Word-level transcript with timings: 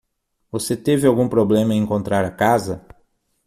Você 0.51 0.75
teve 0.75 1.05
algum 1.05 1.29
problema 1.29 1.75
em 1.75 1.77
encontrar 1.83 2.25
a 2.25 2.31
casa? 2.31 2.83